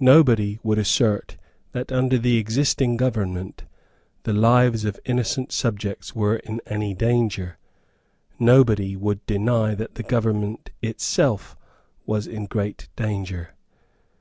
Nobody 0.00 0.58
would 0.64 0.76
assert 0.76 1.36
that, 1.70 1.92
under 1.92 2.18
the 2.18 2.36
existing 2.36 2.96
government, 2.96 3.62
the 4.24 4.32
lives 4.32 4.84
of 4.84 4.98
innocent 5.04 5.52
subjects 5.52 6.16
were 6.16 6.38
in 6.38 6.60
any 6.66 6.94
danger. 6.94 7.56
Nobody 8.40 8.96
would 8.96 9.24
deny 9.24 9.76
that 9.76 9.94
the 9.94 10.02
government 10.02 10.70
itself 10.82 11.56
was 12.06 12.26
in 12.26 12.46
great 12.46 12.88
danger. 12.96 13.54